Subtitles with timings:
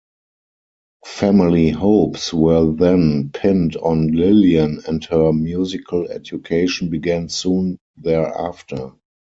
[1.05, 8.93] Family hopes were then pinned on Lillian and her musical education began soon thereafter.